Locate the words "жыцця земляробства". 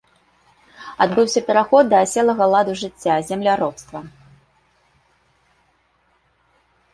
2.79-4.03